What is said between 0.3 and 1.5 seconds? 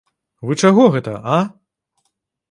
Вы чаго гэта, а?